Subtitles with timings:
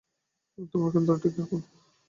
[0.71, 1.57] তোমার কেন্দ্র ঠিক রাখো।